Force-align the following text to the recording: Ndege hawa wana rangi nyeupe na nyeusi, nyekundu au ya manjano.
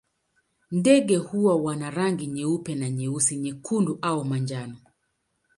Ndege 0.71 1.17
hawa 1.17 1.55
wana 1.55 1.91
rangi 1.91 2.27
nyeupe 2.27 2.75
na 2.75 2.89
nyeusi, 2.89 3.35
nyekundu 3.37 3.99
au 4.01 4.17
ya 4.19 4.23
manjano. 4.23 4.77